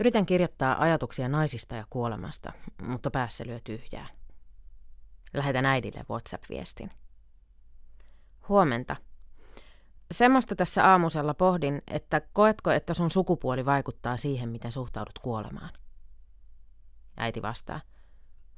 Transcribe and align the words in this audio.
Yritän 0.00 0.26
kirjoittaa 0.26 0.82
ajatuksia 0.82 1.28
naisista 1.28 1.76
ja 1.76 1.84
kuolemasta, 1.90 2.52
mutta 2.82 3.10
päässä 3.10 3.44
lyö 3.46 3.60
tyhjää. 3.64 4.08
Lähetän 5.34 5.66
äidille 5.66 6.04
WhatsApp-viestin. 6.10 6.90
Huomenta. 8.48 8.96
Semmoista 10.10 10.56
tässä 10.56 10.90
aamusella 10.90 11.34
pohdin, 11.34 11.82
että 11.86 12.20
koetko, 12.32 12.70
että 12.70 12.94
sun 12.94 13.10
sukupuoli 13.10 13.64
vaikuttaa 13.64 14.16
siihen, 14.16 14.48
miten 14.48 14.72
suhtaudut 14.72 15.18
kuolemaan? 15.18 15.70
Äiti 17.16 17.42
vastaa. 17.42 17.80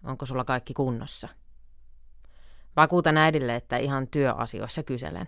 Onko 0.04 0.26
sulla 0.26 0.44
kaikki 0.44 0.74
kunnossa? 0.74 1.28
Vakuutan 2.76 3.16
äidille, 3.16 3.56
että 3.56 3.76
ihan 3.76 4.08
työasioissa 4.08 4.82
kyselen. 4.82 5.26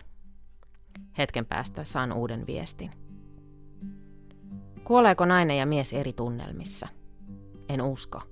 Hetken 1.19 1.47
päästä 1.47 1.85
saan 1.85 2.13
uuden 2.13 2.47
viestin. 2.47 3.04
Kuoleeko 4.85 5.25
nainen 5.25 5.59
ja 5.59 5.67
mies 5.67 5.93
eri 5.93 6.13
tunnelmissa? 6.13 6.89
En 7.69 7.83
usko. 7.83 8.23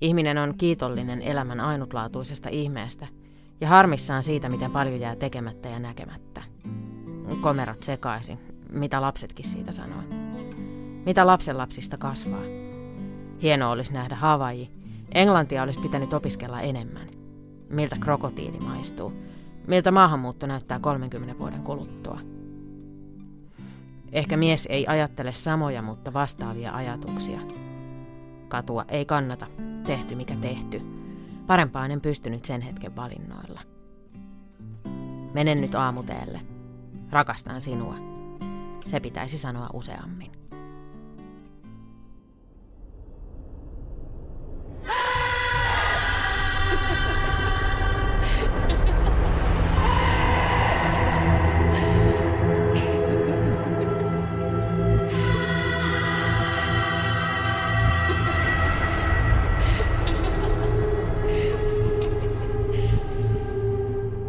Ihminen 0.00 0.38
on 0.38 0.54
kiitollinen 0.58 1.22
elämän 1.22 1.60
ainutlaatuisesta 1.60 2.48
ihmeestä 2.48 3.06
ja 3.60 3.68
harmissaan 3.68 4.22
siitä, 4.22 4.48
miten 4.48 4.70
paljon 4.70 5.00
jää 5.00 5.16
tekemättä 5.16 5.68
ja 5.68 5.78
näkemättä. 5.78 6.42
Komerot 7.40 7.82
sekaisin, 7.82 8.38
mitä 8.70 9.00
lapsetkin 9.00 9.46
siitä 9.46 9.72
sanoo. 9.72 10.02
Mitä 11.06 11.26
lapsenlapsista 11.26 11.96
kasvaa. 11.98 12.44
Hienoa 13.42 13.70
olisi 13.70 13.92
nähdä 13.92 14.14
Havaji. 14.14 14.70
Englantia 15.14 15.62
olisi 15.62 15.80
pitänyt 15.80 16.12
opiskella 16.12 16.60
enemmän. 16.60 17.08
Miltä 17.68 17.96
krokotiili 18.00 18.58
maistuu. 18.58 19.12
Miltä 19.66 19.90
maahanmuutto 19.90 20.46
näyttää 20.46 20.78
30 20.78 21.38
vuoden 21.38 21.62
kuluttua. 21.62 22.20
Ehkä 24.14 24.36
mies 24.36 24.66
ei 24.70 24.86
ajattele 24.86 25.32
samoja, 25.32 25.82
mutta 25.82 26.12
vastaavia 26.12 26.74
ajatuksia. 26.74 27.40
Katua 28.48 28.84
ei 28.88 29.04
kannata, 29.04 29.46
tehty 29.86 30.14
mikä 30.14 30.34
tehty. 30.40 30.80
Parempaan 31.46 31.90
en 31.90 32.00
pystynyt 32.00 32.44
sen 32.44 32.60
hetken 32.60 32.96
valinnoilla. 32.96 33.60
Menen 35.32 35.60
nyt 35.60 35.74
aamuteelle. 35.74 36.40
Rakastan 37.10 37.62
sinua. 37.62 37.94
Se 38.86 39.00
pitäisi 39.00 39.38
sanoa 39.38 39.70
useammin. 39.72 40.32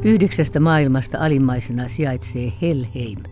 Yhdeksästä 0.05 0.59
maailmasta 0.59 1.17
alimmaisena 1.17 1.87
sijaitsee 1.87 2.53
Helheim. 2.61 3.23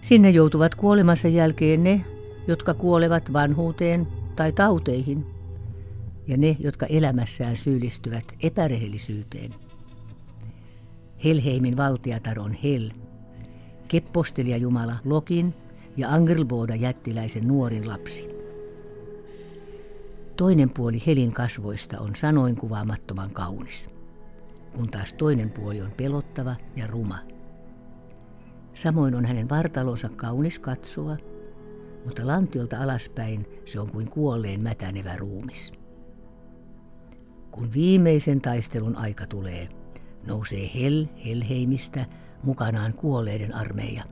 Sinne 0.00 0.30
joutuvat 0.30 0.74
kuolemansa 0.74 1.28
jälkeen 1.28 1.82
ne, 1.82 2.04
jotka 2.48 2.74
kuolevat 2.74 3.32
vanhuuteen 3.32 4.08
tai 4.36 4.52
tauteihin, 4.52 5.26
ja 6.26 6.36
ne, 6.36 6.56
jotka 6.60 6.86
elämässään 6.86 7.56
syyllistyvät 7.56 8.24
epärehellisyyteen. 8.42 9.54
Helheimin 11.24 11.76
valtiatar 11.76 12.40
on 12.40 12.52
Hel, 12.52 12.90
keppostelija 13.88 14.56
Jumala 14.56 14.96
Lokin 15.04 15.54
ja 15.96 16.12
Angelboda 16.12 16.74
jättiläisen 16.74 17.48
nuorin 17.48 17.88
lapsi. 17.88 18.28
Toinen 20.36 20.70
puoli 20.70 21.02
Helin 21.06 21.32
kasvoista 21.32 22.00
on 22.00 22.16
sanoin 22.16 22.56
kuvaamattoman 22.56 23.30
kaunis 23.30 23.95
kun 24.76 24.88
taas 24.90 25.12
toinen 25.12 25.50
puoli 25.50 25.82
on 25.82 25.90
pelottava 25.96 26.56
ja 26.76 26.86
ruma. 26.86 27.18
Samoin 28.74 29.14
on 29.14 29.24
hänen 29.24 29.48
vartalonsa 29.48 30.08
kaunis 30.08 30.58
katsoa, 30.58 31.16
mutta 32.04 32.26
lantiolta 32.26 32.82
alaspäin 32.82 33.46
se 33.64 33.80
on 33.80 33.90
kuin 33.92 34.10
kuolleen 34.10 34.60
mätänevä 34.60 35.16
ruumis. 35.16 35.72
Kun 37.50 37.72
viimeisen 37.72 38.40
taistelun 38.40 38.96
aika 38.96 39.26
tulee, 39.26 39.68
nousee 40.26 40.70
Hel 40.74 41.06
Helheimistä 41.24 42.06
mukanaan 42.42 42.92
kuolleiden 42.92 43.54
armeija. 43.54 44.04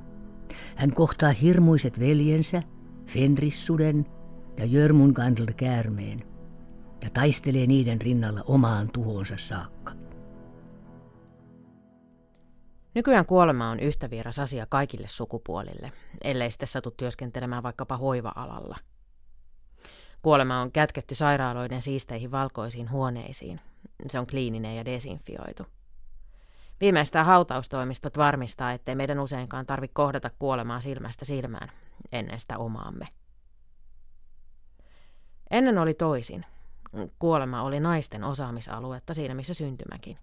Hän 0.76 0.94
kohtaa 0.94 1.32
hirmuiset 1.32 2.00
veljensä, 2.00 2.62
Fenrissuden 3.06 4.06
ja 4.58 4.64
Jörmungandl 4.64 5.46
käärmeen 5.56 6.22
ja 7.02 7.10
taistelee 7.10 7.66
niiden 7.66 8.00
rinnalla 8.00 8.42
omaan 8.46 8.88
tuhonsa 8.92 9.34
saakka. 9.36 10.03
Nykyään 12.94 13.26
kuolema 13.26 13.70
on 13.70 13.80
yhtä 13.80 14.10
vieras 14.10 14.38
asia 14.38 14.66
kaikille 14.68 15.08
sukupuolille, 15.08 15.92
ellei 16.24 16.50
sitten 16.50 16.68
satu 16.68 16.90
työskentelemään 16.90 17.62
vaikkapa 17.62 17.96
hoiva-alalla. 17.96 18.76
Kuolema 20.22 20.60
on 20.60 20.72
kätketty 20.72 21.14
sairaaloiden 21.14 21.82
siisteihin 21.82 22.30
valkoisiin 22.30 22.90
huoneisiin. 22.90 23.60
Se 24.06 24.18
on 24.18 24.26
kliininen 24.26 24.76
ja 24.76 24.84
desinfioitu. 24.84 25.66
Viimeistään 26.80 27.26
hautaustoimistot 27.26 28.18
varmistaa, 28.18 28.72
ettei 28.72 28.94
meidän 28.94 29.20
useinkaan 29.20 29.66
tarvitse 29.66 29.94
kohdata 29.94 30.30
kuolemaa 30.38 30.80
silmästä 30.80 31.24
silmään 31.24 31.68
ennen 32.12 32.40
sitä 32.40 32.58
omaamme. 32.58 33.08
Ennen 35.50 35.78
oli 35.78 35.94
toisin. 35.94 36.46
Kuolema 37.18 37.62
oli 37.62 37.80
naisten 37.80 38.24
osaamisaluetta 38.24 39.14
siinä, 39.14 39.34
missä 39.34 39.54
syntymäkin. 39.54 40.18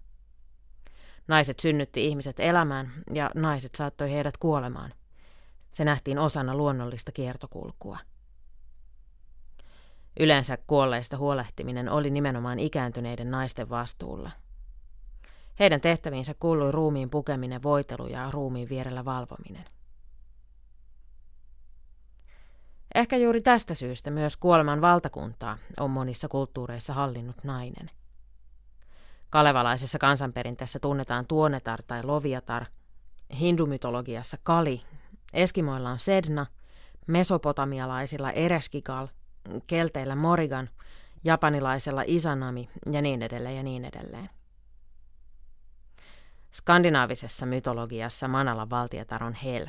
Naiset 1.28 1.60
synnytti 1.60 2.06
ihmiset 2.06 2.40
elämään 2.40 2.92
ja 3.12 3.30
naiset 3.34 3.74
saattoi 3.74 4.10
heidät 4.12 4.36
kuolemaan. 4.36 4.92
Se 5.72 5.84
nähtiin 5.84 6.18
osana 6.18 6.54
luonnollista 6.54 7.12
kiertokulkua. 7.12 7.98
Yleensä 10.20 10.58
kuolleista 10.66 11.16
huolehtiminen 11.16 11.88
oli 11.88 12.10
nimenomaan 12.10 12.58
ikääntyneiden 12.58 13.30
naisten 13.30 13.70
vastuulla. 13.70 14.30
Heidän 15.58 15.80
tehtäviinsä 15.80 16.34
kuului 16.40 16.72
ruumiin 16.72 17.10
pukeminen, 17.10 17.62
voitelu 17.62 18.06
ja 18.06 18.30
ruumiin 18.30 18.68
vierellä 18.68 19.04
valvominen. 19.04 19.64
Ehkä 22.94 23.16
juuri 23.16 23.40
tästä 23.42 23.74
syystä 23.74 24.10
myös 24.10 24.36
kuoleman 24.36 24.80
valtakuntaa 24.80 25.58
on 25.80 25.90
monissa 25.90 26.28
kulttuureissa 26.28 26.92
hallinnut 26.92 27.44
nainen– 27.44 27.90
Kalevalaisessa 29.32 29.98
kansanperinteessä 29.98 30.78
tunnetaan 30.78 31.26
tuonetar 31.26 31.82
tai 31.86 32.02
loviatar, 32.04 32.64
hindumytologiassa 33.40 34.36
kali, 34.42 34.82
Eskimoilla 35.32 35.90
on 35.90 35.98
sedna, 35.98 36.46
mesopotamialaisilla 37.06 38.30
ereskikal, 38.30 39.08
kelteillä 39.66 40.16
morigan, 40.16 40.70
japanilaisella 41.24 42.02
isanami 42.06 42.68
ja 42.92 43.02
niin 43.02 43.22
edelleen 43.22 43.56
ja 43.56 43.62
niin 43.62 43.84
edelleen. 43.84 44.30
Skandinaavisessa 46.52 47.46
mytologiassa 47.46 48.28
Manalan 48.28 48.70
valtiotar 48.70 49.24
on 49.24 49.34
Hel. 49.34 49.66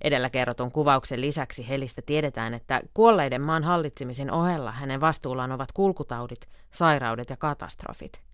Edellä 0.00 0.30
kerrotun 0.30 0.72
kuvauksen 0.72 1.20
lisäksi 1.20 1.68
Helistä 1.68 2.02
tiedetään, 2.06 2.54
että 2.54 2.80
kuolleiden 2.94 3.42
maan 3.42 3.64
hallitsemisen 3.64 4.30
ohella 4.30 4.72
hänen 4.72 5.00
vastuullaan 5.00 5.52
ovat 5.52 5.72
kulkutaudit, 5.72 6.48
sairaudet 6.70 7.30
ja 7.30 7.36
katastrofit– 7.36 8.20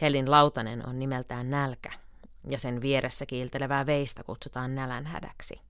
Helin 0.00 0.30
lautanen 0.30 0.88
on 0.88 0.98
nimeltään 0.98 1.50
nälkä, 1.50 1.92
ja 2.48 2.58
sen 2.58 2.80
vieressä 2.80 3.26
kiiltelevää 3.26 3.86
veistä 3.86 4.24
kutsutaan 4.24 4.74
nälänhädäksi. 4.74 5.60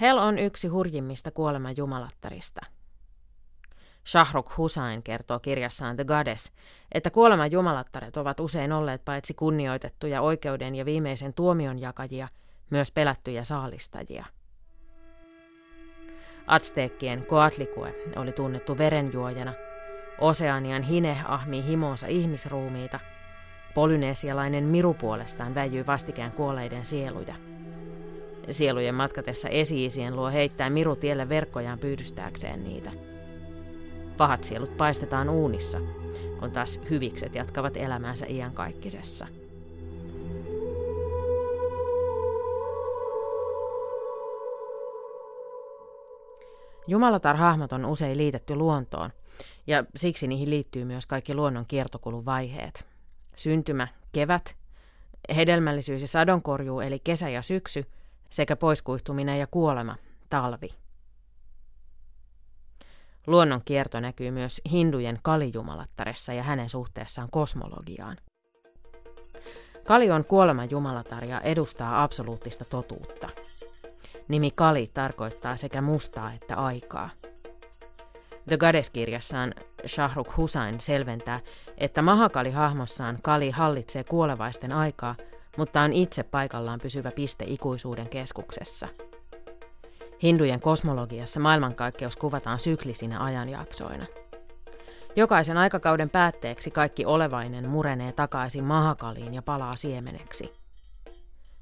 Hel 0.00 0.18
on 0.18 0.38
yksi 0.38 0.68
hurjimmista 0.68 1.30
kuoleman 1.30 1.76
jumalattarista. 1.76 2.60
Shahrukh 4.06 4.56
Hussain 4.56 5.02
kertoo 5.02 5.38
kirjassaan 5.38 5.96
The 5.96 6.04
Goddess, 6.04 6.52
että 6.92 7.10
kuoleman 7.10 7.52
jumalattaret 7.52 8.16
ovat 8.16 8.40
usein 8.40 8.72
olleet 8.72 9.04
paitsi 9.04 9.34
kunnioitettuja 9.34 10.22
oikeuden 10.22 10.74
ja 10.74 10.84
viimeisen 10.84 11.34
tuomion 11.34 11.78
jakajia, 11.78 12.28
myös 12.70 12.92
pelättyjä 12.92 13.44
saalistajia. 13.44 14.24
Azteekkien 16.46 17.24
Coatlicue 17.24 17.94
oli 18.16 18.32
tunnettu 18.32 18.78
verenjuojana– 18.78 19.52
Oseanian 20.20 20.82
hine 20.82 21.18
ahmii 21.24 21.64
himoonsa 21.64 22.06
ihmisruumiita. 22.06 23.00
Polynesialainen 23.74 24.64
miru 24.64 24.94
puolestaan 24.94 25.54
väijyy 25.54 25.86
vastikään 25.86 26.32
kuolleiden 26.32 26.84
sieluja. 26.84 27.34
Sielujen 28.50 28.94
matkatessa 28.94 29.48
esiisien 29.48 30.16
luo 30.16 30.30
heittää 30.30 30.70
miru 30.70 30.96
tielle 30.96 31.28
verkkojaan 31.28 31.78
pyydystääkseen 31.78 32.64
niitä. 32.64 32.90
Pahat 34.16 34.44
sielut 34.44 34.76
paistetaan 34.76 35.28
uunissa, 35.28 35.78
kun 36.40 36.50
taas 36.50 36.80
hyvikset 36.90 37.34
jatkavat 37.34 37.76
elämäänsä 37.76 38.26
iankaikkisessa. 38.28 39.26
Jumalatar-hahmot 46.86 47.72
on 47.72 47.84
usein 47.84 48.18
liitetty 48.18 48.54
luontoon, 48.54 49.10
ja 49.66 49.84
siksi 49.96 50.26
niihin 50.26 50.50
liittyy 50.50 50.84
myös 50.84 51.06
kaikki 51.06 51.34
luonnon 51.34 51.66
kiertokulun 51.66 52.24
vaiheet. 52.24 52.84
Syntymä, 53.36 53.88
kevät, 54.12 54.56
hedelmällisyys 55.36 56.02
ja 56.02 56.08
sadonkorjuu 56.08 56.80
eli 56.80 56.98
kesä 56.98 57.28
ja 57.28 57.42
syksy, 57.42 57.84
sekä 58.30 58.56
poiskuihtuminen 58.56 59.38
ja 59.38 59.46
kuolema, 59.46 59.96
talvi. 60.30 60.68
Luonnon 63.26 63.60
kierto 63.64 64.00
näkyy 64.00 64.30
myös 64.30 64.60
hindujen 64.70 65.18
kalijumalattaressa 65.22 66.32
ja 66.32 66.42
hänen 66.42 66.68
suhteessaan 66.68 67.28
kosmologiaan. 67.30 68.16
Kali 69.86 70.10
on 70.10 70.24
kuoleman 70.24 70.70
jumalatar 70.70 71.24
ja 71.24 71.40
edustaa 71.40 72.02
absoluuttista 72.02 72.64
totuutta. 72.64 73.28
Nimi 74.28 74.50
Kali 74.50 74.90
tarkoittaa 74.94 75.56
sekä 75.56 75.80
mustaa 75.80 76.32
että 76.32 76.56
aikaa. 76.56 77.10
The 78.48 78.56
Goddess-kirjassaan 78.56 79.54
Shahrukh 79.86 80.36
Hussain 80.36 80.80
selventää, 80.80 81.40
että 81.78 82.02
Mahakali-hahmossaan 82.02 83.18
Kali 83.22 83.50
hallitsee 83.50 84.04
kuolevaisten 84.04 84.72
aikaa, 84.72 85.14
mutta 85.56 85.80
on 85.80 85.92
itse 85.92 86.22
paikallaan 86.22 86.80
pysyvä 86.80 87.10
piste 87.16 87.44
ikuisuuden 87.48 88.08
keskuksessa– 88.08 88.88
Hindujen 90.22 90.60
kosmologiassa 90.60 91.40
maailmankaikkeus 91.40 92.16
kuvataan 92.16 92.58
syklisinä 92.58 93.24
ajanjaksoina. 93.24 94.06
Jokaisen 95.16 95.56
aikakauden 95.56 96.10
päätteeksi 96.10 96.70
kaikki 96.70 97.04
olevainen 97.04 97.68
murenee 97.68 98.12
takaisin 98.12 98.64
mahakaliin 98.64 99.34
ja 99.34 99.42
palaa 99.42 99.76
siemeneksi. 99.76 100.52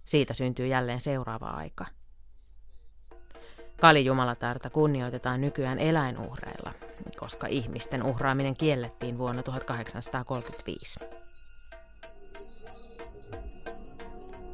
Siitä 0.04 0.34
syntyy 0.34 0.66
jälleen 0.66 1.00
seuraava 1.00 1.46
aika. 1.46 1.86
Kalijumalatarta 3.80 4.70
kunnioitetaan 4.70 5.40
nykyään 5.40 5.78
eläinuhreilla, 5.78 6.63
koska 7.24 7.46
ihmisten 7.46 8.02
uhraaminen 8.02 8.56
kiellettiin 8.56 9.18
vuonna 9.18 9.42
1835. 9.42 11.00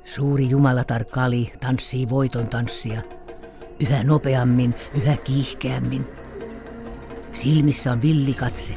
Suuri 0.05 0.49
jumalatar 0.49 1.05
Kali 1.05 1.53
tanssii 1.61 2.11
voiton 2.11 2.47
tanssia– 2.47 3.03
yhä 3.81 4.05
nopeammin, 4.05 4.75
yhä 4.95 5.17
kiihkeämmin. 5.17 6.07
Silmissä 7.33 7.93
on 7.93 8.03
villikatse. 8.03 8.75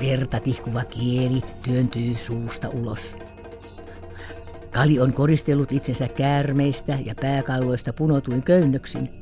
Verta 0.00 0.40
tihkuva 0.40 0.84
kieli 0.84 1.42
työntyy 1.64 2.14
suusta 2.16 2.68
ulos. 2.68 3.16
Kali 4.70 5.00
on 5.00 5.12
koristellut 5.12 5.72
itsensä 5.72 6.08
käärmeistä 6.08 6.98
ja 7.04 7.14
pääkalloista 7.20 7.92
punotuin 7.92 8.42
köynnöksin. 8.42 9.21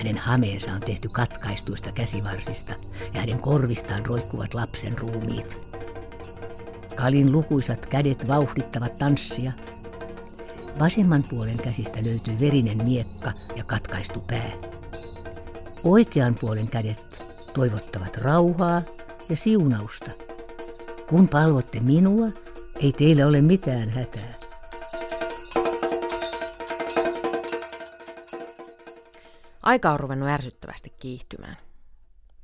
Hänen 0.00 0.18
hameensa 0.18 0.72
on 0.72 0.80
tehty 0.80 1.08
katkaistuista 1.08 1.92
käsivarsista 1.92 2.74
ja 3.14 3.20
hänen 3.20 3.40
korvistaan 3.40 4.06
roikkuvat 4.06 4.54
lapsen 4.54 4.98
ruumiit. 4.98 5.58
Kalin 6.96 7.32
lukuisat 7.32 7.86
kädet 7.86 8.28
vauhdittavat 8.28 8.98
tanssia– 8.98 9.52
Vasemman 10.80 11.24
puolen 11.30 11.58
käsistä 11.58 12.04
löytyy 12.04 12.40
verinen 12.40 12.84
miekka 12.84 13.32
ja 13.56 13.64
katkaistu 13.64 14.20
pää. 14.20 14.52
Oikean 15.84 16.36
puolen 16.40 16.68
kädet 16.68 17.24
toivottavat 17.54 18.16
rauhaa 18.16 18.82
ja 19.28 19.36
siunausta. 19.36 20.10
Kun 21.08 21.28
palvotte 21.28 21.80
minua, 21.80 22.26
ei 22.82 22.92
teillä 22.92 23.26
ole 23.26 23.40
mitään 23.40 23.90
hätää. 23.90 24.29
Aika 29.70 29.90
on 29.90 30.00
ruvennut 30.00 30.28
ärsyttävästi 30.28 30.90
kiihtymään. 30.98 31.56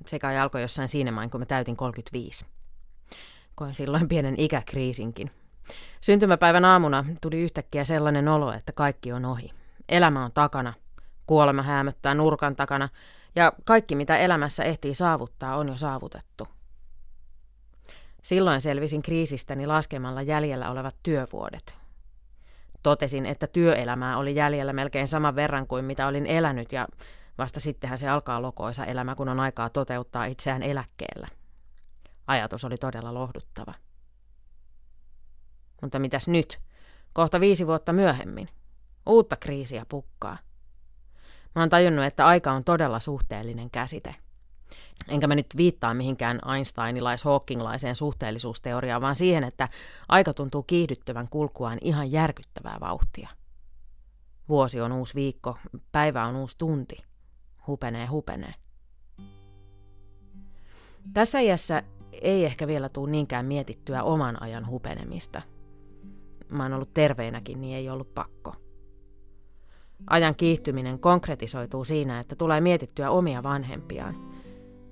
Se 0.06 0.18
kai 0.18 0.38
alkoi 0.38 0.62
jossain 0.62 0.88
siinä 0.88 1.12
main, 1.12 1.30
kun 1.30 1.40
mä 1.40 1.46
täytin 1.46 1.76
35. 1.76 2.46
Koin 3.54 3.74
silloin 3.74 4.08
pienen 4.08 4.34
ikäkriisinkin, 4.38 5.30
Syntymäpäivän 6.00 6.64
aamuna 6.64 7.04
tuli 7.20 7.40
yhtäkkiä 7.40 7.84
sellainen 7.84 8.28
olo, 8.28 8.52
että 8.52 8.72
kaikki 8.72 9.12
on 9.12 9.24
ohi. 9.24 9.52
Elämä 9.88 10.24
on 10.24 10.32
takana, 10.32 10.72
kuolema 11.26 11.62
häämöttää 11.62 12.14
nurkan 12.14 12.56
takana, 12.56 12.88
ja 13.36 13.52
kaikki 13.64 13.94
mitä 13.94 14.16
elämässä 14.16 14.64
ehtii 14.64 14.94
saavuttaa 14.94 15.56
on 15.56 15.68
jo 15.68 15.76
saavutettu. 15.76 16.48
Silloin 18.22 18.60
selvisin 18.60 19.02
kriisistäni 19.02 19.66
laskemalla 19.66 20.22
jäljellä 20.22 20.70
olevat 20.70 20.96
työvuodet. 21.02 21.85
Totesin, 22.86 23.26
että 23.26 23.46
työelämää 23.46 24.18
oli 24.18 24.34
jäljellä 24.34 24.72
melkein 24.72 25.08
saman 25.08 25.36
verran 25.36 25.66
kuin 25.66 25.84
mitä 25.84 26.06
olin 26.06 26.26
elänyt, 26.26 26.72
ja 26.72 26.88
vasta 27.38 27.60
sittenhän 27.60 27.98
se 27.98 28.08
alkaa 28.08 28.42
lokoisa 28.42 28.84
elämä, 28.84 29.14
kun 29.14 29.28
on 29.28 29.40
aikaa 29.40 29.70
toteuttaa 29.70 30.24
itseään 30.24 30.62
eläkkeellä. 30.62 31.28
Ajatus 32.26 32.64
oli 32.64 32.76
todella 32.76 33.14
lohduttava. 33.14 33.74
Mutta 35.82 35.98
mitäs 35.98 36.28
nyt? 36.28 36.60
Kohta 37.12 37.40
viisi 37.40 37.66
vuotta 37.66 37.92
myöhemmin. 37.92 38.48
Uutta 39.06 39.36
kriisiä 39.36 39.86
pukkaa. 39.88 40.38
Mä 41.54 41.62
oon 41.62 41.68
tajunnut, 41.68 42.04
että 42.04 42.26
aika 42.26 42.52
on 42.52 42.64
todella 42.64 43.00
suhteellinen 43.00 43.70
käsite. 43.70 44.14
Enkä 45.08 45.26
mä 45.26 45.34
nyt 45.34 45.46
viittaa 45.56 45.94
mihinkään 45.94 46.40
Einsteinilais-Hawkinglaiseen 46.46 47.96
suhteellisuusteoriaan, 47.96 49.02
vaan 49.02 49.14
siihen, 49.14 49.44
että 49.44 49.68
aika 50.08 50.34
tuntuu 50.34 50.62
kiihdyttävän 50.62 51.28
kulkuaan 51.28 51.78
ihan 51.80 52.12
järkyttävää 52.12 52.76
vauhtia. 52.80 53.28
Vuosi 54.48 54.80
on 54.80 54.92
uusi 54.92 55.14
viikko, 55.14 55.56
päivä 55.92 56.26
on 56.26 56.36
uusi 56.36 56.58
tunti. 56.58 56.96
Hupenee, 57.66 58.06
hupenee. 58.06 58.54
Tässä 61.14 61.40
iässä 61.40 61.82
ei 62.12 62.44
ehkä 62.44 62.66
vielä 62.66 62.88
tule 62.88 63.10
niinkään 63.10 63.46
mietittyä 63.46 64.02
oman 64.02 64.42
ajan 64.42 64.66
hupenemista– 64.66 65.42
mä 66.48 66.62
oon 66.62 66.72
ollut 66.72 66.94
terveenäkin, 66.94 67.60
niin 67.60 67.76
ei 67.76 67.90
ollut 67.90 68.14
pakko. 68.14 68.54
Ajan 70.10 70.34
kiihtyminen 70.34 70.98
konkretisoituu 70.98 71.84
siinä, 71.84 72.20
että 72.20 72.36
tulee 72.36 72.60
mietittyä 72.60 73.10
omia 73.10 73.42
vanhempiaan. 73.42 74.14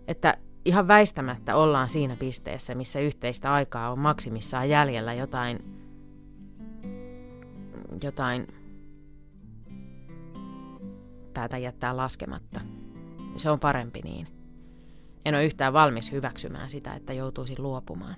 Että 0.08 0.36
ihan 0.64 0.88
väistämättä 0.88 1.56
ollaan 1.56 1.88
siinä 1.88 2.16
pisteessä, 2.16 2.74
missä 2.74 3.00
yhteistä 3.00 3.52
aikaa 3.52 3.92
on 3.92 3.98
maksimissaan 3.98 4.68
jäljellä 4.68 5.14
jotain, 5.14 5.58
jotain, 8.02 8.46
päätä 11.34 11.58
jättää 11.58 11.96
laskematta. 11.96 12.60
Se 13.36 13.50
on 13.50 13.60
parempi 13.60 14.00
niin. 14.00 14.26
En 15.24 15.34
ole 15.34 15.44
yhtään 15.44 15.72
valmis 15.72 16.12
hyväksymään 16.12 16.70
sitä, 16.70 16.94
että 16.94 17.12
joutuisin 17.12 17.62
luopumaan. 17.62 18.16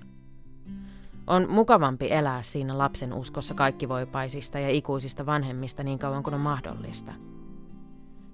On 1.27 1.51
mukavampi 1.51 2.11
elää 2.11 2.43
siinä 2.43 2.77
lapsen 2.77 3.13
uskossa 3.13 3.53
kaikkivoipaisista 3.53 4.59
ja 4.59 4.69
ikuisista 4.69 5.25
vanhemmista 5.25 5.83
niin 5.83 5.99
kauan 5.99 6.23
kuin 6.23 6.33
on 6.33 6.39
mahdollista. 6.41 7.13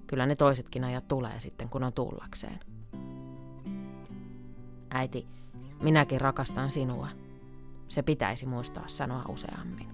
Kyllä 0.06 0.26
ne 0.26 0.36
toisetkin 0.36 0.84
ajat 0.84 1.08
tulee 1.08 1.40
sitten, 1.40 1.68
kun 1.68 1.84
on 1.84 1.92
tullakseen. 1.92 2.60
Äiti, 4.96 5.26
minäkin 5.82 6.20
rakastan 6.20 6.70
sinua. 6.70 7.08
Se 7.88 8.02
pitäisi 8.02 8.46
muistaa 8.46 8.88
sanoa 8.88 9.24
useammin. 9.28 9.88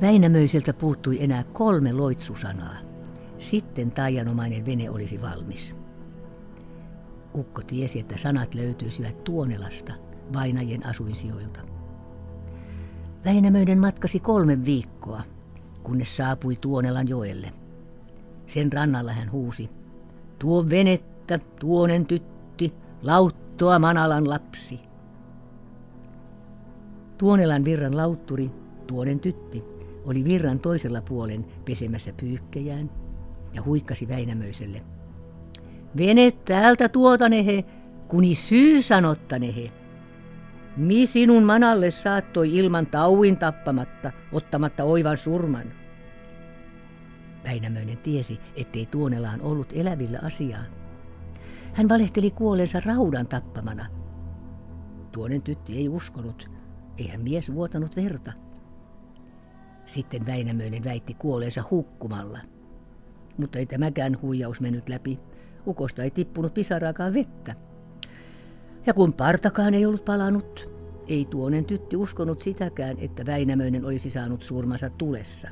Väinämöiseltä 0.00 0.72
puuttui 0.72 1.22
enää 1.22 1.44
kolme 1.44 1.92
loitsusanaa. 1.92 2.76
Sitten 3.38 3.90
taianomainen 3.90 4.66
vene 4.66 4.90
olisi 4.90 5.22
valmis. 5.22 5.76
Ukko 7.34 7.62
tiesi, 7.62 8.00
että 8.00 8.16
sanat 8.16 8.54
löytyisivät 8.54 9.24
Tuonelasta, 9.24 9.92
vainajien 10.32 10.86
asuinsijoilta. 10.86 11.60
Väinämöinen 13.24 13.78
matkasi 13.78 14.20
kolme 14.20 14.64
viikkoa, 14.64 15.22
kunnes 15.82 16.16
saapui 16.16 16.56
Tuonelan 16.56 17.08
joelle. 17.08 17.57
Sen 18.48 18.72
rannalla 18.72 19.12
hän 19.12 19.32
huusi, 19.32 19.70
tuo 20.38 20.70
venettä, 20.70 21.38
tuonen 21.60 22.06
tytti, 22.06 22.72
lauttoa 23.02 23.78
Manalan 23.78 24.30
lapsi. 24.30 24.80
Tuonelan 27.18 27.64
virran 27.64 27.96
lautturi, 27.96 28.50
tuonen 28.86 29.20
tytti, 29.20 29.64
oli 30.04 30.24
virran 30.24 30.58
toisella 30.58 31.02
puolen 31.02 31.46
pesemässä 31.64 32.12
pyykkejään 32.20 32.90
ja 33.54 33.62
huikkasi 33.62 34.08
Väinämöiselle– 34.08 34.82
Vene 35.96 36.30
täältä 36.30 36.88
tuotanehe, 36.88 37.64
kuni 38.08 38.34
syy 38.34 38.82
sanottanehe. 38.82 39.72
Mi 40.76 41.06
sinun 41.06 41.42
manalle 41.42 41.90
saattoi 41.90 42.56
ilman 42.56 42.86
tauin 42.86 43.36
tappamatta, 43.36 44.12
ottamatta 44.32 44.84
oivan 44.84 45.16
surman. 45.16 45.72
Väinämöinen 47.48 47.98
tiesi, 47.98 48.40
ettei 48.56 48.86
Tuonelaan 48.86 49.40
ollut 49.40 49.72
elävillä 49.72 50.18
asiaa. 50.22 50.62
Hän 51.72 51.88
valehteli 51.88 52.30
kuolensa 52.30 52.80
raudan 52.84 53.26
tappamana. 53.26 53.86
Tuonen 55.12 55.42
tytti 55.42 55.76
ei 55.76 55.88
uskonut, 55.88 56.50
eihän 56.98 57.20
mies 57.20 57.54
vuotanut 57.54 57.96
verta. 57.96 58.32
Sitten 59.84 60.26
Väinämöinen 60.26 60.84
väitti 60.84 61.14
kuoleensa 61.14 61.64
hukkumalla. 61.70 62.38
Mutta 63.38 63.58
ei 63.58 63.66
tämäkään 63.66 64.18
huijaus 64.22 64.60
mennyt 64.60 64.88
läpi. 64.88 65.18
Ukosta 65.66 66.02
ei 66.02 66.10
tippunut 66.10 66.54
pisaraakaan 66.54 67.14
vettä. 67.14 67.54
Ja 68.86 68.94
kun 68.94 69.12
partakaan 69.12 69.74
ei 69.74 69.86
ollut 69.86 70.04
palannut, 70.04 70.68
ei 71.06 71.24
tuonen 71.24 71.64
tytti 71.64 71.96
uskonut 71.96 72.42
sitäkään, 72.42 72.98
että 72.98 73.26
Väinämöinen 73.26 73.84
olisi 73.84 74.10
saanut 74.10 74.42
surmansa 74.42 74.90
tulessa. 74.90 75.48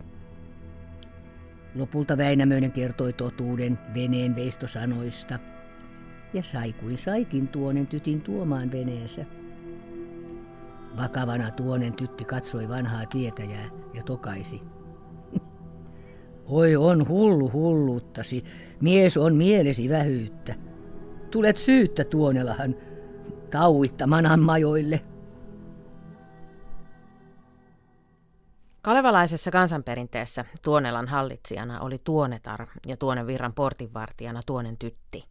Lopulta 1.76 2.16
Väinämöinen 2.16 2.72
kertoi 2.72 3.12
totuuden 3.12 3.78
veneen 3.94 4.36
veistosanoista 4.36 5.38
ja 6.32 6.42
sai 6.42 6.72
kuin 6.72 6.98
saikin 6.98 7.48
tuonen 7.48 7.86
tytin 7.86 8.20
tuomaan 8.20 8.72
veneensä. 8.72 9.24
Vakavana 10.96 11.50
tuonen 11.50 11.96
tytti 11.96 12.24
katsoi 12.24 12.68
vanhaa 12.68 13.06
tietäjää 13.06 13.68
ja 13.94 14.02
tokaisi. 14.02 14.62
Oi 16.46 16.76
on 16.76 17.08
hullu 17.08 17.50
hulluuttasi, 17.52 18.42
mies 18.80 19.16
on 19.16 19.34
mielesi 19.34 19.88
vähyyttä. 19.88 20.54
Tulet 21.30 21.56
syyttä 21.56 22.04
tuonelahan, 22.04 22.74
tauittaman 23.50 24.40
majoille. 24.40 25.00
Kalevalaisessa 28.86 29.50
kansanperinteessä 29.50 30.44
Tuonelan 30.62 31.08
hallitsijana 31.08 31.80
oli 31.80 31.98
Tuonetar 32.04 32.66
ja 32.86 32.96
Tuonen 32.96 33.26
virran 33.26 33.52
portinvartijana 33.52 34.40
Tuonen 34.46 34.76
tytti. 34.76 35.24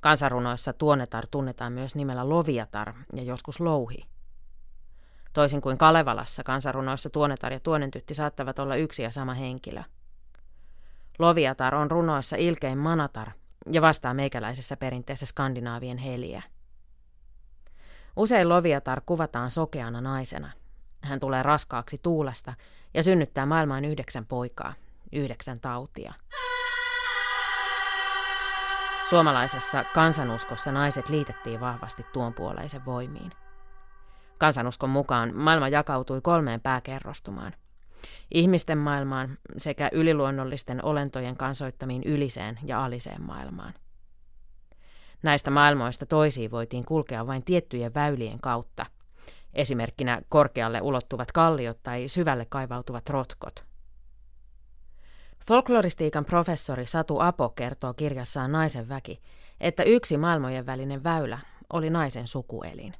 Kansarunoissa 0.00 0.72
Tuonetar 0.72 1.26
tunnetaan 1.30 1.72
myös 1.72 1.94
nimellä 1.94 2.28
Loviatar 2.28 2.94
ja 3.12 3.22
joskus 3.22 3.60
Louhi. 3.60 4.04
Toisin 5.32 5.60
kuin 5.60 5.78
Kalevalassa 5.78 6.44
kansarunoissa 6.44 7.10
Tuonetar 7.10 7.52
ja 7.52 7.60
Tuonen 7.60 7.90
tytti 7.90 8.14
saattavat 8.14 8.58
olla 8.58 8.76
yksi 8.76 9.02
ja 9.02 9.10
sama 9.10 9.34
henkilö. 9.34 9.82
Loviatar 11.18 11.74
on 11.74 11.90
runoissa 11.90 12.36
ilkein 12.36 12.78
manatar 12.78 13.28
ja 13.72 13.82
vastaa 13.82 14.14
meikäläisessä 14.14 14.76
perinteessä 14.76 15.26
skandinaavien 15.26 15.98
heliä. 15.98 16.42
Usein 18.16 18.48
Loviatar 18.48 19.02
kuvataan 19.06 19.50
sokeana 19.50 20.00
naisena. 20.00 20.52
Hän 21.00 21.20
tulee 21.20 21.42
raskaaksi 21.42 21.96
tuulesta 22.02 22.54
ja 22.94 23.02
synnyttää 23.02 23.46
maailmaan 23.46 23.84
yhdeksän 23.84 24.26
poikaa, 24.26 24.74
yhdeksän 25.12 25.60
tautia. 25.60 26.14
Suomalaisessa 29.10 29.84
kansanuskossa 29.84 30.72
naiset 30.72 31.08
liitettiin 31.08 31.60
vahvasti 31.60 32.06
tuon 32.12 32.34
puoleisen 32.34 32.84
voimiin. 32.84 33.32
Kansanuskon 34.38 34.90
mukaan 34.90 35.34
maailma 35.34 35.68
jakautui 35.68 36.20
kolmeen 36.20 36.60
pääkerrostumaan. 36.60 37.52
Ihmisten 38.34 38.78
maailmaan 38.78 39.38
sekä 39.56 39.88
yliluonnollisten 39.92 40.84
olentojen 40.84 41.36
kansoittamiin 41.36 42.02
yliseen 42.02 42.58
ja 42.62 42.84
aliseen 42.84 43.22
maailmaan. 43.22 43.74
Näistä 45.22 45.50
maailmoista 45.50 46.06
toisiin 46.06 46.50
voitiin 46.50 46.84
kulkea 46.84 47.26
vain 47.26 47.44
tiettyjen 47.44 47.94
väylien 47.94 48.40
kautta, 48.40 48.86
esimerkkinä 49.52 50.22
korkealle 50.28 50.80
ulottuvat 50.80 51.32
kalliot 51.32 51.82
tai 51.82 52.08
syvälle 52.08 52.46
kaivautuvat 52.48 53.10
rotkot. 53.10 53.64
Folkloristiikan 55.46 56.24
professori 56.24 56.86
Satu 56.86 57.18
Apo 57.20 57.48
kertoo 57.48 57.94
kirjassaan 57.94 58.52
Naisen 58.52 58.88
väki, 58.88 59.20
että 59.60 59.82
yksi 59.82 60.16
maailmojen 60.16 60.66
välinen 60.66 61.04
väylä 61.04 61.38
oli 61.72 61.90
naisen 61.90 62.26
sukuelin. 62.26 62.94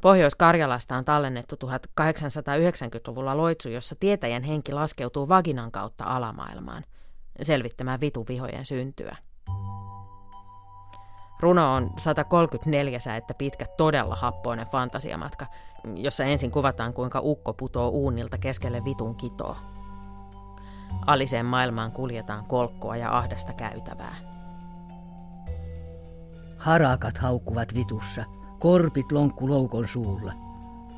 Pohjois-Karjalasta 0.00 0.96
on 0.96 1.04
tallennettu 1.04 1.56
1890-luvulla 1.56 3.36
loitsu, 3.36 3.68
jossa 3.68 3.96
tietäjän 4.00 4.42
henki 4.42 4.72
laskeutuu 4.72 5.28
vaginan 5.28 5.72
kautta 5.72 6.04
alamaailmaan, 6.04 6.84
selvittämään 7.42 8.00
vituvihojen 8.00 8.64
syntyä. 8.64 9.16
Runo 11.44 11.74
on 11.74 11.90
134 11.96 12.98
säettä 12.98 13.34
pitkä, 13.34 13.66
todella 13.76 14.16
happoinen 14.16 14.66
fantasiamatka, 14.66 15.46
jossa 15.94 16.24
ensin 16.24 16.50
kuvataan 16.50 16.92
kuinka 16.92 17.20
ukko 17.22 17.52
putoo 17.52 17.88
uunilta 17.88 18.38
keskelle 18.38 18.84
vitun 18.84 19.14
kitoa. 19.14 19.56
Aliseen 21.06 21.46
maailmaan 21.46 21.92
kuljetaan 21.92 22.44
kolkkoa 22.44 22.96
ja 22.96 23.16
ahdasta 23.18 23.52
käytävää. 23.52 24.16
Harakat 26.58 27.18
haukkuvat 27.18 27.74
vitussa, 27.74 28.24
korpit 28.58 29.12
lonkku 29.12 29.48
loukon 29.48 29.88
suulla. 29.88 30.32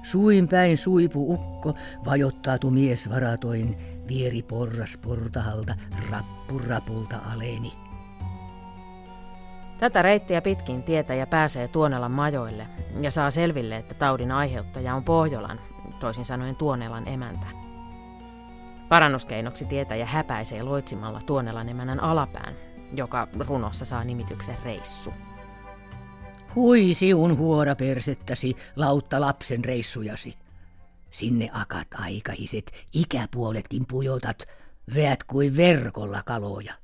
Suin 0.03 0.49
päin 0.49 0.77
suipu 0.77 1.33
ukko, 1.35 1.75
vajottaatu 2.05 2.71
mies 2.71 3.11
varatoin, 3.11 3.79
vieri 4.09 4.43
porras 4.43 4.99
portahalta, 5.03 5.75
rappu 6.11 6.59
rapulta 6.69 7.17
aleni. 7.35 7.86
Tätä 9.79 10.03
reittiä 10.03 10.43
pitkin 10.43 10.83
tietäjä 10.83 11.27
pääsee 11.27 11.69
Tuonelan 11.69 12.13
majoille 12.13 12.67
ja 13.01 13.11
saa 13.11 13.31
selville, 13.31 13.77
että 13.77 13.95
taudin 13.95 14.33
aiheuttaja 14.33 14.95
on 14.95 15.05
Pohjolan, 15.05 15.61
toisin 16.01 16.25
sanoen 16.25 16.57
Tuonelan 16.57 17.09
emäntä. 17.09 17.47
Parannuskeinoksi 18.89 19.65
tietäjä 19.65 20.07
häpäisee 20.07 20.63
loitsimalla 20.63 21.21
Tuonelan 21.27 21.69
emännän 21.69 22.01
alapään, 22.01 22.55
joka 22.95 23.29
runossa 23.47 23.85
saa 23.85 24.05
nimityksen 24.05 24.57
reissu. 24.65 25.13
Hui 26.55 26.95
siun 26.95 27.39
huora 27.39 27.75
persettäsi, 27.75 28.57
lautta 28.77 29.21
lapsen 29.21 29.65
reissujasi. 29.65 30.37
Sinne 31.11 31.51
akat 31.53 31.89
aikahiset, 31.95 32.73
ikäpuoletkin 32.93 33.87
pujotat, 33.87 34.49
veät 34.95 35.25
kuin 35.25 35.57
verkolla 35.57 36.23
kaloja. 36.23 36.75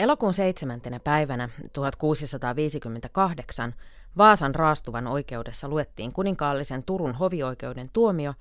Elokuun 0.00 0.34
seitsemäntenä 0.34 1.00
päivänä 1.00 1.48
1658 1.72 3.74
Vaasan 4.18 4.54
raastuvan 4.54 5.06
oikeudessa 5.06 5.68
luettiin 5.68 6.12
kuninkaallisen 6.12 6.82
Turun 6.82 7.14
hovioikeuden 7.14 7.90
tuomio, 7.92 8.34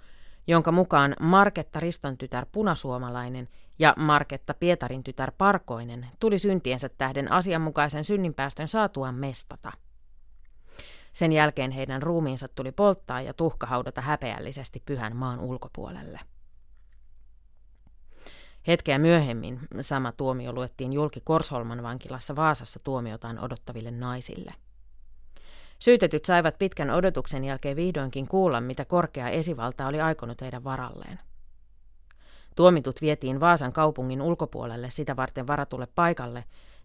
jonka 0.48 0.72
mukaan 0.72 1.16
Marketta 1.20 1.80
Riston 1.80 2.18
tytär 2.18 2.46
Punasuomalainen 2.52 3.50
ja 3.80 3.94
Marketta 3.98 4.54
Pietarin 4.54 5.04
tytär 5.04 5.32
Parkoinen 5.38 6.08
tuli 6.20 6.40
syntiensä 6.40 6.90
tähden 6.98 7.32
asianmukaisen 7.32 8.06
synninpäästön 8.06 8.68
saatuaan 8.68 9.16
mestata. 9.16 9.72
Sen 11.14 11.32
jälkeen 11.32 11.72
heidän 11.72 12.02
ruumiinsa 12.02 12.48
tuli 12.56 12.72
polttaa 12.72 13.22
ja 13.22 13.34
tuhkahaudata 13.34 14.02
häpeällisesti 14.02 14.84
pyhän 14.86 15.16
maan 15.16 15.40
ulkopuolelle. 15.40 16.20
Hetkeä 18.68 19.00
myöhemmin 19.00 19.60
sama 19.82 20.12
tuomio 20.12 20.54
luettiin 20.54 20.94
julki 20.94 21.22
Korsholman 21.24 21.84
vankilassa 21.84 22.36
Vaasassa 22.36 22.80
tuomiotaan 22.84 23.40
odottaville 23.40 23.92
naisille. 23.92 24.52
Syytetyt 25.80 26.26
saivat 26.26 26.60
pitkän 26.60 26.92
odotuksen 26.92 27.44
jälkeen 27.44 27.76
vihdoinkin 27.76 28.28
kuulla, 28.28 28.62
mitä 28.62 28.86
korkea 28.86 29.30
esivalta 29.30 29.88
oli 29.88 30.02
aikonut 30.02 30.42
heidän 30.42 30.64
varalleen. 30.64 31.20
Tuomitut 32.56 33.02
vietiin 33.02 33.40
Vaasan 33.40 33.74
kaupungin 33.74 34.22
ulkopuolelle 34.22 34.90
sitä 34.90 35.16
varten 35.16 35.48
varatulle 35.48 35.88
paikalle, 35.96 36.44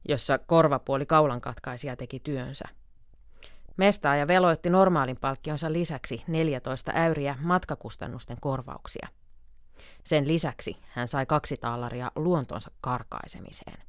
jossa 0.09 0.39
korvapuoli 0.39 1.07
kaulankatkaisija 1.07 1.97
teki 1.97 2.21
työnsä. 2.21 2.65
Mestaaja 3.77 4.29
veloitti 4.29 4.71
normaalin 4.71 5.17
palkkionsa 5.21 5.73
lisäksi 5.73 6.23
14 6.27 6.93
äyriä 6.95 7.37
matkakustannusten 7.41 8.37
korvauksia. 8.41 9.09
Sen 10.05 10.29
lisäksi 10.29 10.77
hän 10.89 11.09
sai 11.09 11.27
kaksi 11.27 11.57
taalaria 11.57 12.13
luontonsa 12.17 12.71
karkaisemiseen. 12.81 13.83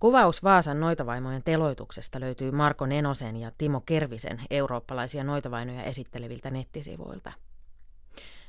Kuvaus 0.00 0.42
Vaasan 0.42 0.80
noitavaimojen 0.80 1.42
teloituksesta 1.42 2.20
löytyy 2.20 2.50
Marko 2.50 2.86
Nenosen 2.86 3.36
ja 3.36 3.52
Timo 3.58 3.80
Kervisen 3.80 4.40
eurooppalaisia 4.50 5.24
noitavainoja 5.24 5.82
esitteleviltä 5.82 6.50
nettisivuilta. 6.50 7.32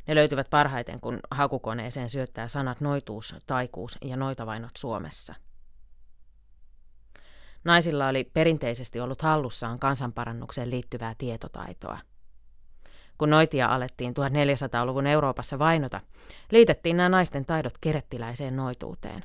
Ne 0.07 0.15
löytyvät 0.15 0.49
parhaiten, 0.49 0.99
kun 0.99 1.19
hakukoneeseen 1.31 2.09
syöttää 2.09 2.47
sanat 2.47 2.81
noituus, 2.81 3.35
taikuus 3.47 3.97
ja 4.01 4.17
noitavainot 4.17 4.71
Suomessa. 4.77 5.35
Naisilla 7.63 8.07
oli 8.07 8.23
perinteisesti 8.23 8.99
ollut 8.99 9.21
hallussaan 9.21 9.79
kansanparannukseen 9.79 10.69
liittyvää 10.69 11.15
tietotaitoa– 11.17 11.97
kun 13.17 13.29
noitia 13.29 13.67
alettiin 13.67 14.13
1400-luvun 14.13 15.07
Euroopassa 15.07 15.59
vainota, 15.59 16.01
liitettiin 16.51 16.97
nämä 16.97 17.09
naisten 17.09 17.45
taidot 17.45 17.77
kerettiläiseen 17.81 18.55
noituuteen. 18.55 19.23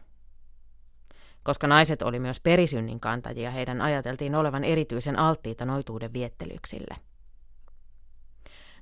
Koska 1.43 1.67
naiset 1.67 2.03
oli 2.03 2.19
myös 2.19 2.41
perisynnin 2.41 3.01
kantajia, 3.01 3.51
heidän 3.51 3.81
ajateltiin 3.81 4.35
olevan 4.35 4.65
erityisen 4.65 5.19
alttiita 5.19 5.65
noituuden 5.65 6.13
viettelyksille. 6.13 6.97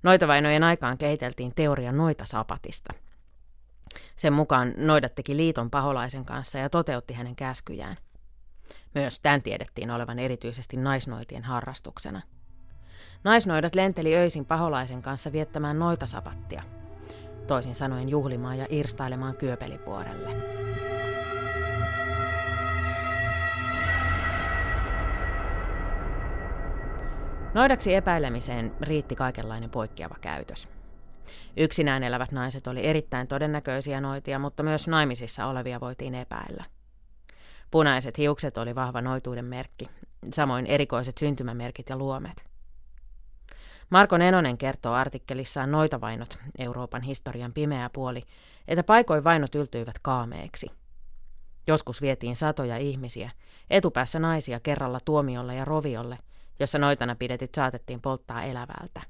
Noitavainojen 0.03 0.65
aikaan 0.65 0.99
kehiteltiin 0.99 1.53
teoria 1.57 1.93
noitasapatista. 1.93 2.95
Sen 4.17 4.33
mukaan 4.33 4.75
noidat 4.77 5.15
teki 5.15 5.37
liiton 5.37 5.71
paholaisen 5.71 6.25
kanssa 6.25 6.59
ja 6.59 6.71
toteutti 6.71 7.15
hänen 7.15 7.37
käskyjään. 7.37 7.97
Myös 8.95 9.21
tämän 9.21 9.43
tiedettiin 9.43 9.91
olevan 9.91 10.19
erityisesti 10.19 10.77
naisnoitien 10.77 11.45
harrastuksena. 11.45 12.23
Naisnoidat 13.25 13.75
lenteli 13.75 14.17
öisin 14.17 14.45
paholaisen 14.45 15.03
kanssa 15.03 15.33
viettämään 15.33 15.79
noita 15.79 16.07
sapattia, 16.07 16.63
toisin 17.47 17.75
sanoen 17.75 18.09
juhlimaan 18.09 18.59
ja 18.59 18.67
irstailemaan 18.71 19.37
Kyöpelivuorelle. 19.37 20.37
Noidaksi 27.55 27.95
epäilemiseen 27.95 28.73
riitti 28.81 29.17
kaikenlainen 29.17 29.71
poikkeava 29.71 30.17
käytös. 30.21 30.69
Yksinään 31.57 32.03
elävät 32.03 32.33
naiset 32.33 32.67
oli 32.67 32.87
erittäin 32.87 33.27
todennäköisiä 33.27 34.01
noitia, 34.01 34.39
mutta 34.39 34.63
myös 34.63 34.89
naimisissa 34.89 35.47
olevia 35.47 35.81
voitiin 35.81 36.15
epäillä. 36.15 36.65
Punaiset 37.71 38.19
hiukset 38.19 38.59
oli 38.59 38.75
vahva 38.75 39.01
noituuden 39.01 39.45
merkki, 39.45 39.89
samoin 40.33 40.67
erikoiset 40.67 41.19
syntymämerkit 41.19 41.89
ja 41.89 41.97
luomet. 41.97 42.56
Marko 43.91 44.19
Nenonen 44.19 44.59
kertoo 44.59 44.93
artikkelissaan 44.93 45.71
Noitavainot, 45.71 46.39
Euroopan 46.59 47.03
historian 47.03 47.53
pimeä 47.53 47.91
puoli, 47.93 48.23
että 48.69 48.83
paikoin 48.83 49.25
vainot 49.25 49.55
yltyivät 49.55 49.99
kaameeksi. 50.03 50.67
Joskus 51.67 52.01
vietiin 52.01 52.37
satoja 52.37 52.77
ihmisiä, 52.77 53.31
etupäässä 53.71 54.19
naisia 54.19 54.61
kerralla 54.61 54.99
tuomiolle 55.05 55.55
ja 55.55 55.65
roviolle, 55.65 56.19
jossa 56.61 56.79
noitana 56.79 57.15
pidetyt 57.15 57.55
saatettiin 57.55 58.01
polttaa 58.01 58.43
elävältä. 58.43 59.03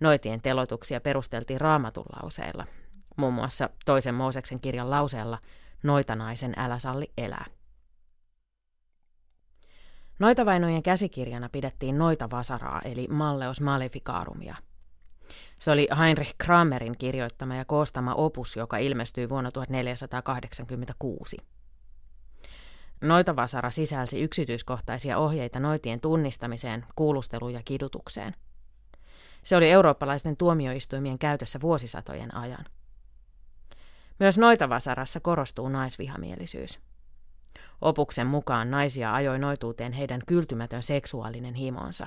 Noitien 0.00 0.40
telotuksia 0.40 1.00
perusteltiin 1.00 1.60
raamatun 1.60 2.06
lauseilla, 2.22 2.66
muun 3.16 3.34
muassa 3.34 3.70
toisen 3.84 4.14
Mooseksen 4.14 4.60
kirjan 4.60 4.90
lauseella 4.90 5.38
Noitanaisen 5.82 6.54
älä 6.56 6.78
salli 6.78 7.12
elää. 7.18 7.44
Noitavainojen 10.18 10.82
käsikirjana 10.82 11.48
pidettiin 11.48 11.98
Noita 11.98 12.30
Vasaraa 12.30 12.82
eli 12.84 13.08
Malleus 13.10 13.60
Maleficarumia. 13.60 14.56
Se 15.58 15.70
oli 15.70 15.88
Heinrich 15.98 16.34
Kramerin 16.38 16.98
kirjoittama 16.98 17.54
ja 17.54 17.64
koostama 17.64 18.14
opus, 18.14 18.56
joka 18.56 18.78
ilmestyi 18.78 19.28
vuonna 19.28 19.50
1486. 19.50 21.36
Noitavasara 23.00 23.70
sisälsi 23.70 24.20
yksityiskohtaisia 24.20 25.18
ohjeita 25.18 25.60
noitien 25.60 26.00
tunnistamiseen, 26.00 26.86
kuulusteluun 26.94 27.52
ja 27.52 27.60
kidutukseen. 27.64 28.34
Se 29.42 29.56
oli 29.56 29.70
eurooppalaisten 29.70 30.36
tuomioistuimien 30.36 31.18
käytössä 31.18 31.60
vuosisatojen 31.60 32.34
ajan. 32.36 32.64
Myös 34.18 34.38
Noitavasarassa 34.38 35.20
korostuu 35.20 35.68
naisvihamielisyys. 35.68 36.80
Opuksen 37.84 38.26
mukaan 38.26 38.70
naisia 38.70 39.14
ajoi 39.14 39.38
noituuteen 39.38 39.92
heidän 39.92 40.20
kyltymätön 40.26 40.82
seksuaalinen 40.82 41.54
himonsa. 41.54 42.06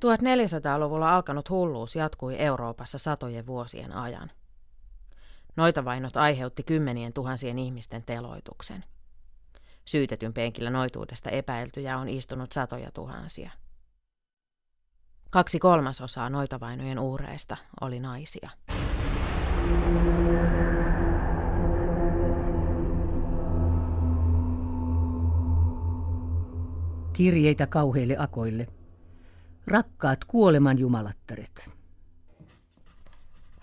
1400-luvulla 0.00 1.14
alkanut 1.14 1.50
hulluus 1.50 1.96
jatkui 1.96 2.36
Euroopassa 2.38 2.98
satojen 2.98 3.46
vuosien 3.46 3.92
ajan. 3.92 4.30
Noitavainot 5.56 6.16
aiheutti 6.16 6.62
kymmenien 6.62 7.12
tuhansien 7.12 7.58
ihmisten 7.58 8.02
teloituksen. 8.02 8.84
Syytetyn 9.84 10.32
penkillä 10.32 10.70
noituudesta 10.70 11.30
epäiltyjä 11.30 11.98
on 11.98 12.08
istunut 12.08 12.52
satoja 12.52 12.90
tuhansia. 12.92 13.50
Kaksi 15.30 15.58
kolmasosaa 15.58 16.30
noitavainojen 16.30 16.98
uhreista 16.98 17.56
oli 17.80 18.00
naisia. 18.00 18.50
Kirjeitä 27.12 27.66
kauheille 27.66 28.16
akoille– 28.18 28.66
Rakkaat 29.66 30.24
kuoleman 30.24 30.78
jumalattaret. 30.78 31.70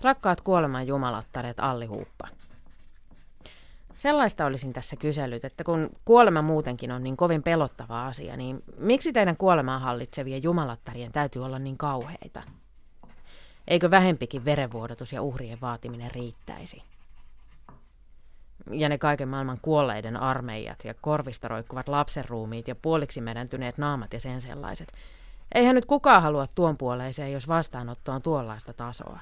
Rakkaat 0.01 0.41
kuoleman 0.41 0.87
jumalattaret 0.87 1.59
Alli 1.59 1.85
Huuppa. 1.85 2.27
Sellaista 3.97 4.45
olisin 4.45 4.73
tässä 4.73 4.95
kysellyt, 4.95 5.45
että 5.45 5.63
kun 5.63 5.89
kuolema 6.05 6.41
muutenkin 6.41 6.91
on 6.91 7.03
niin 7.03 7.17
kovin 7.17 7.43
pelottava 7.43 8.07
asia, 8.07 8.37
niin 8.37 8.63
miksi 8.77 9.13
teidän 9.13 9.37
kuolemaa 9.37 9.79
hallitsevien 9.79 10.43
jumalattarien 10.43 11.11
täytyy 11.11 11.45
olla 11.45 11.59
niin 11.59 11.77
kauheita? 11.77 12.43
Eikö 13.67 13.91
vähempikin 13.91 14.45
verenvuodatus 14.45 15.13
ja 15.13 15.21
uhrien 15.21 15.61
vaatiminen 15.61 16.11
riittäisi? 16.11 16.83
Ja 18.71 18.89
ne 18.89 18.97
kaiken 18.97 19.29
maailman 19.29 19.59
kuolleiden 19.61 20.17
armeijat 20.17 20.85
ja 20.85 20.93
korvista 20.93 21.47
roikkuvat 21.47 21.87
lapsenruumiit 21.87 22.67
ja 22.67 22.75
puoliksi 22.75 23.21
medäntyneet 23.21 23.77
naamat 23.77 24.13
ja 24.13 24.19
sen 24.19 24.41
sellaiset– 24.41 24.91
Eihän 25.55 25.75
nyt 25.75 25.85
kukaan 25.85 26.21
halua 26.21 26.47
tuon 26.55 26.77
puoleiseen, 26.77 27.31
jos 27.31 27.47
vastaanotto 27.47 28.11
on 28.11 28.21
tuollaista 28.21 28.73
tasoa. 28.73 29.19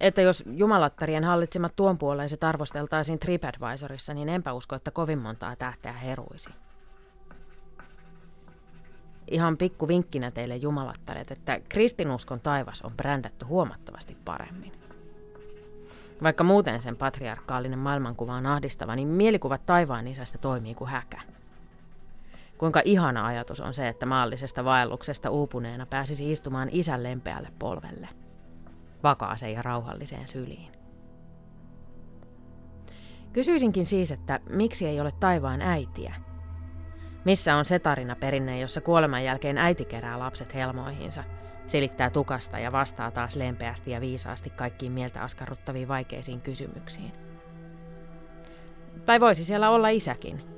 Että 0.00 0.22
jos 0.22 0.44
jumalattarien 0.46 1.24
hallitsemat 1.24 1.76
tuonpuoleiset 1.76 2.44
arvosteltaisiin 2.44 3.18
TripAdvisorissa, 3.18 4.14
niin 4.14 4.28
enpä 4.28 4.52
usko, 4.52 4.76
että 4.76 4.90
kovin 4.90 5.18
montaa 5.18 5.56
tähteä 5.56 5.92
heruisi. 5.92 6.50
Ihan 9.30 9.56
pikku 9.56 9.88
vinkkinä 9.88 10.30
teille 10.30 10.56
jumalattaret, 10.56 11.30
että 11.30 11.60
kristinuskon 11.68 12.40
taivas 12.40 12.82
on 12.82 12.92
brändätty 12.96 13.44
huomattavasti 13.44 14.16
paremmin. 14.24 14.72
Vaikka 16.22 16.44
muuten 16.44 16.82
sen 16.82 16.96
patriarkaalinen 16.96 17.78
maailmankuva 17.78 18.34
on 18.34 18.46
ahdistava, 18.46 18.96
niin 18.96 19.08
mielikuvat 19.08 19.66
taivaan 19.66 20.08
isästä 20.08 20.38
toimii 20.38 20.74
kuin 20.74 20.90
häkä. 20.90 21.20
Kuinka 22.58 22.82
ihana 22.84 23.26
ajatus 23.26 23.60
on 23.60 23.74
se, 23.74 23.88
että 23.88 24.06
maallisesta 24.06 24.64
vaelluksesta 24.64 25.30
uupuneena 25.30 25.86
pääsisi 25.86 26.32
istumaan 26.32 26.68
isän 26.72 27.02
lempeälle 27.02 27.48
polvelle. 27.58 28.08
Vakaaseen 29.04 29.52
ja 29.52 29.62
rauhalliseen 29.62 30.28
syliin. 30.28 30.72
Kysyisinkin 33.32 33.86
siis, 33.86 34.12
että 34.12 34.40
miksi 34.50 34.86
ei 34.86 35.00
ole 35.00 35.12
taivaan 35.20 35.62
äitiä? 35.62 36.14
Missä 37.24 37.56
on 37.56 37.64
se 37.64 37.78
tarina 37.78 38.16
perinne, 38.16 38.60
jossa 38.60 38.80
kuoleman 38.80 39.24
jälkeen 39.24 39.58
äiti 39.58 39.84
kerää 39.84 40.18
lapset 40.18 40.54
helmoihinsa, 40.54 41.24
selittää 41.66 42.10
tukasta 42.10 42.58
ja 42.58 42.72
vastaa 42.72 43.10
taas 43.10 43.36
lempeästi 43.36 43.90
ja 43.90 44.00
viisaasti 44.00 44.50
kaikkiin 44.50 44.92
mieltä 44.92 45.20
askarruttaviin 45.20 45.88
vaikeisiin 45.88 46.40
kysymyksiin? 46.40 47.12
Tai 49.04 49.20
voisi 49.20 49.44
siellä 49.44 49.70
olla 49.70 49.88
isäkin– 49.88 50.40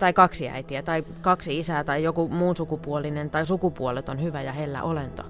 tai 0.00 0.12
kaksi 0.12 0.48
äitiä, 0.48 0.82
tai 0.82 1.04
kaksi 1.20 1.58
isää, 1.58 1.84
tai 1.84 2.02
joku 2.02 2.28
muun 2.28 2.56
sukupuolinen 2.56 3.30
tai 3.30 3.46
sukupuoleton 3.46 4.22
hyvä 4.22 4.42
ja 4.42 4.52
hellä 4.52 4.82
olento. 4.82 5.22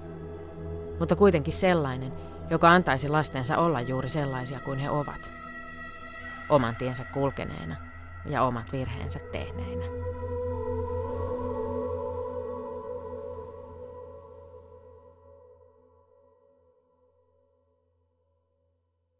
Mutta 0.99 1.15
kuitenkin 1.15 1.53
sellainen, 1.53 2.13
joka 2.51 2.71
antaisi 2.71 3.09
lastensa 3.09 3.57
olla 3.57 3.81
juuri 3.81 4.09
sellaisia 4.09 4.59
kuin 4.59 4.79
he 4.79 4.89
ovat. 4.89 5.31
Oman 6.49 6.75
tiensä 6.75 7.03
kulkeneena 7.03 7.75
ja 8.25 8.43
omat 8.43 8.71
virheensä 8.71 9.19
tehneinä. 9.31 9.85